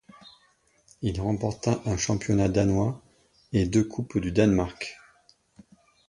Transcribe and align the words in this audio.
Il 1.03 1.21
remporta 1.21 1.79
un 1.85 1.95
championnat 1.95 2.49
danois 2.49 2.99
et 3.53 3.67
deux 3.67 3.83
coupes 3.83 4.17
du 4.17 4.31
Danemark. 4.31 4.97